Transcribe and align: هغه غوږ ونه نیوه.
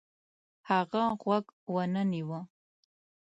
هغه 0.69 1.03
غوږ 1.21 1.45
ونه 1.73 2.03
نیوه. 2.11 2.39